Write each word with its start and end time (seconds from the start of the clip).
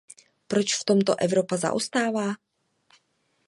Proč 0.47 0.75
v 0.75 0.83
tomto 0.83 1.15
Evropa 1.19 1.57
zaostává? 1.57 2.27